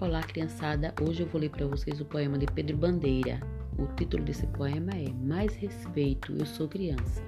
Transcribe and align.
Olá, 0.00 0.20
criançada. 0.24 0.92
Hoje 1.00 1.22
eu 1.22 1.28
vou 1.28 1.40
ler 1.40 1.50
para 1.50 1.64
vocês 1.64 2.00
o 2.00 2.04
poema 2.04 2.36
de 2.36 2.46
Pedro 2.46 2.76
Bandeira. 2.76 3.38
O 3.78 3.86
título 3.94 4.24
desse 4.24 4.48
poema 4.48 4.90
é 4.90 5.08
Mais 5.24 5.54
Respeito, 5.54 6.32
Eu 6.36 6.44
Sou 6.44 6.66
Criança. 6.66 7.22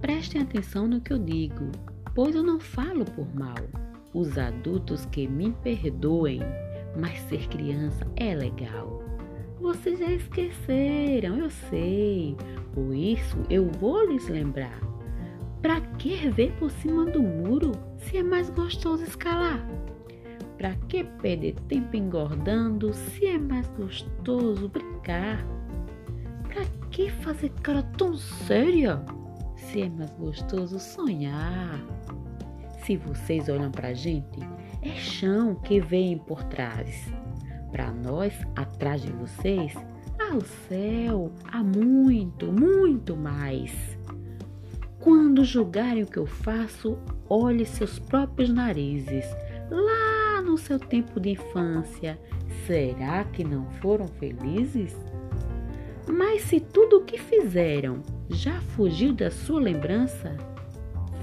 Prestem 0.00 0.40
atenção 0.40 0.88
no 0.88 1.02
que 1.02 1.12
eu 1.12 1.18
digo, 1.18 1.70
pois 2.14 2.34
eu 2.34 2.42
não 2.42 2.58
falo 2.58 3.04
por 3.04 3.28
mal. 3.34 3.54
Os 4.14 4.38
adultos 4.38 5.04
que 5.04 5.28
me 5.28 5.52
perdoem, 5.62 6.40
mas 6.96 7.20
ser 7.28 7.46
criança 7.48 8.10
é 8.16 8.34
legal. 8.34 9.17
Vocês 9.60 9.98
já 9.98 10.12
esqueceram, 10.12 11.38
eu 11.38 11.50
sei. 11.50 12.36
Por 12.72 12.94
isso 12.94 13.36
eu 13.50 13.66
vou 13.80 14.06
lhes 14.06 14.28
lembrar. 14.28 14.80
Pra 15.60 15.80
que 15.80 16.28
ver 16.30 16.52
por 16.58 16.70
cima 16.70 17.04
do 17.06 17.20
muro 17.20 17.72
se 17.98 18.18
é 18.18 18.22
mais 18.22 18.48
gostoso 18.50 19.02
escalar? 19.02 19.66
Pra 20.56 20.74
que 20.88 21.04
perder 21.04 21.54
tempo 21.68 21.96
engordando 21.96 22.94
se 22.94 23.26
é 23.26 23.38
mais 23.38 23.68
gostoso 23.70 24.68
brincar? 24.68 25.44
Pra 26.44 26.64
que 26.90 27.10
fazer 27.10 27.50
cara 27.62 27.82
tão 27.96 28.16
séria 28.16 29.02
se 29.56 29.82
é 29.82 29.88
mais 29.88 30.10
gostoso 30.12 30.78
sonhar? 30.78 31.80
Se 32.84 32.96
vocês 32.96 33.48
olham 33.48 33.70
pra 33.70 33.92
gente, 33.92 34.38
é 34.82 34.90
chão 34.90 35.56
que 35.56 35.80
vem 35.80 36.16
por 36.16 36.42
trás. 36.44 37.12
Para 37.70 37.92
nós, 37.92 38.34
atrás 38.78 39.02
de 39.02 39.10
vocês, 39.10 39.74
há 40.20 40.36
o 40.36 40.44
céu, 40.68 41.32
há 41.50 41.64
muito, 41.64 42.46
muito 42.52 43.16
mais. 43.16 43.72
Quando 45.00 45.44
julgarem 45.44 46.04
o 46.04 46.06
que 46.06 46.16
eu 46.16 46.26
faço, 46.26 46.96
olhe 47.28 47.66
seus 47.66 47.98
próprios 47.98 48.50
narizes. 48.50 49.24
Lá 49.68 50.40
no 50.40 50.56
seu 50.56 50.78
tempo 50.78 51.18
de 51.18 51.30
infância, 51.30 52.16
será 52.66 53.24
que 53.24 53.42
não 53.42 53.68
foram 53.82 54.06
felizes? 54.06 54.96
Mas 56.06 56.42
se 56.42 56.60
tudo 56.60 56.98
o 56.98 57.04
que 57.04 57.18
fizeram 57.18 58.00
já 58.30 58.60
fugiu 58.60 59.12
da 59.12 59.28
sua 59.28 59.60
lembrança, 59.60 60.36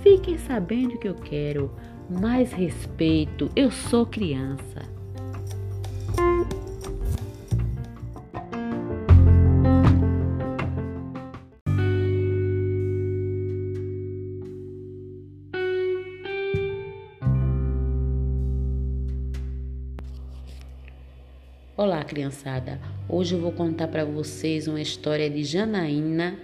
fiquem 0.03 0.37
sabendo 0.37 0.97
que 0.99 1.07
eu 1.07 1.15
quero 1.15 1.71
mais 2.09 2.51
respeito, 2.51 3.49
eu 3.55 3.71
sou 3.71 4.05
criança. 4.05 4.94
Olá, 21.77 22.01
criançada. 22.05 22.79
Hoje 23.09 23.35
eu 23.35 23.41
vou 23.41 23.51
contar 23.51 23.89
para 23.89 24.05
vocês 24.05 24.65
uma 24.65 24.79
história 24.79 25.29
de 25.29 25.43
Janaína 25.43 26.39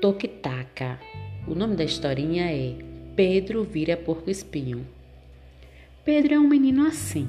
Tokitaka. 0.00 0.98
O 1.46 1.54
nome 1.54 1.76
da 1.76 1.84
historinha 1.84 2.50
é 2.50 2.74
Pedro 3.14 3.62
vira 3.62 3.96
porco 3.96 4.28
espinho. 4.28 4.84
Pedro 6.04 6.34
é 6.34 6.40
um 6.40 6.48
menino 6.48 6.88
assim. 6.88 7.28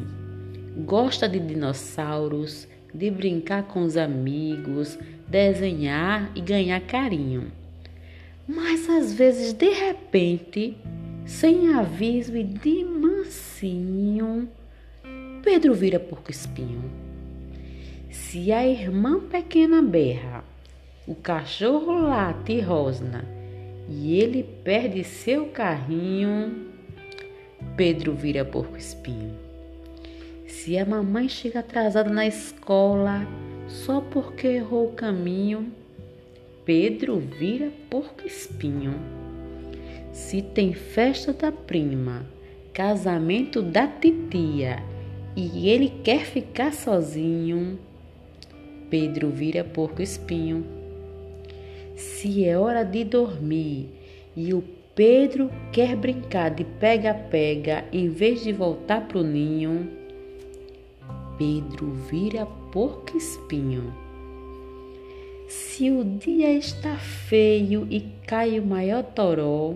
Gosta 0.87 1.29
de 1.29 1.39
dinossauros, 1.39 2.67
de 2.91 3.11
brincar 3.11 3.61
com 3.67 3.83
os 3.83 3.95
amigos, 3.95 4.97
desenhar 5.27 6.31
e 6.33 6.41
ganhar 6.41 6.81
carinho. 6.81 7.51
Mas 8.47 8.89
às 8.89 9.13
vezes, 9.13 9.53
de 9.53 9.69
repente, 9.69 10.75
sem 11.27 11.75
aviso 11.75 12.35
e 12.35 12.43
de 12.43 12.83
mansinho, 12.83 14.49
Pedro 15.43 15.75
vira 15.75 15.99
porco 15.99 16.31
espinho. 16.31 17.05
Se 18.09 18.51
a 18.51 18.65
irmã 18.65 19.19
pequena 19.19 19.81
berra, 19.81 20.43
o 21.07 21.15
cachorro 21.15 21.93
late 21.93 22.53
e 22.53 22.61
rosna 22.61 23.25
e 23.87 24.19
ele 24.19 24.43
perde 24.63 25.03
seu 25.03 25.47
carrinho, 25.47 26.65
Pedro 27.75 28.13
vira 28.13 28.43
porco 28.43 28.77
espinho. 28.77 29.33
Se 30.47 30.77
a 30.77 30.85
mamãe 30.85 31.29
chega 31.29 31.59
atrasada 31.59 32.09
na 32.09 32.25
escola 32.25 33.27
só 33.67 34.01
porque 34.01 34.47
errou 34.47 34.87
o 34.87 34.93
caminho, 34.93 35.71
Pedro 36.63 37.19
vira 37.19 37.71
porco 37.89 38.25
espinho. 38.25 38.95
Se 40.11 40.41
tem 40.41 40.73
festa 40.73 41.33
da 41.33 41.51
prima, 41.51 42.25
casamento 42.73 43.61
da 43.61 43.85
titia 43.87 44.81
e 45.35 45.69
ele 45.69 45.89
quer 46.03 46.25
ficar 46.25 46.73
sozinho, 46.73 47.77
Pedro 48.89 49.29
vira 49.29 49.63
porco 49.63 50.01
espinho. 50.01 50.65
Se 51.95 52.45
é 52.45 52.57
hora 52.57 52.83
de 52.83 53.03
dormir 53.03 53.89
e 54.35 54.53
o 54.53 54.63
Pedro 54.95 55.49
quer 55.71 55.95
brincar 55.95 56.51
de 56.51 56.63
pega-pega 56.63 57.85
em 57.91 58.09
vez 58.09 58.43
de 58.43 58.53
voltar 58.53 59.07
pro 59.07 59.23
ninho, 59.23 59.89
Pedro 61.37 61.91
vira 62.09 62.45
porco 62.71 63.17
espinho. 63.17 63.93
Se 65.47 65.91
o 65.91 66.03
dia 66.03 66.53
está 66.53 66.95
feio 66.95 67.85
e 67.89 68.01
cai 68.25 68.57
o 68.57 68.65
maior 68.65 69.03
toró, 69.03 69.75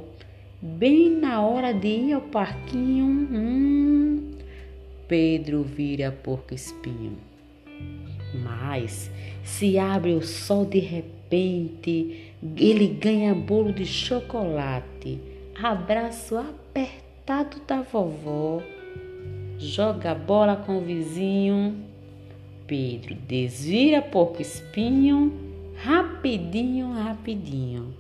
bem 0.62 1.09
na 1.09 1.46
hora 1.46 1.74
de 1.74 1.88
ir 1.88 2.14
ao 2.14 2.22
parquinho, 2.22 3.06
hum, 3.06 4.31
Pedro 5.08 5.64
vira 5.64 6.12
porco 6.12 6.53
espinho. 6.53 7.18
Mas 8.34 9.10
se 9.44 9.78
abre 9.78 10.14
o 10.14 10.22
sol 10.22 10.66
de 10.66 10.80
repente, 10.80 12.34
ele 12.58 12.88
ganha 12.88 13.34
bolo 13.34 13.74
de 13.74 13.86
chocolate, 13.86 15.20
abraço 15.62 16.38
apertado 16.38 17.60
da 17.68 17.82
vovó, 17.82 18.62
joga 19.58 20.14
bola 20.14 20.56
com 20.56 20.78
o 20.78 20.82
vizinho. 20.82 21.76
Pedro 22.68 23.16
desvira 23.28 24.02
porco 24.02 24.42
espinho, 24.42 25.34
rapidinho, 25.76 26.92
rapidinho. 26.94 27.94